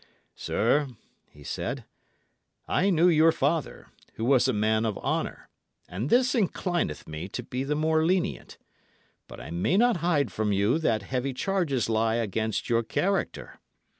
[0.33, 0.87] "Sir,"
[1.29, 1.85] he said,
[2.67, 5.47] "I knew your father, who was a man of honour,
[5.87, 8.57] and this inclineth me to be the more lenient;
[9.27, 13.59] but I may not hide from you that heavy charges lie against your character.